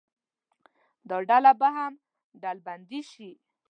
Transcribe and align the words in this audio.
دا 1.09 1.17
ډله 1.29 1.51
به 1.59 1.67
هم 1.77 1.93
ډلبندي 2.41 3.01
شي. 3.11 3.31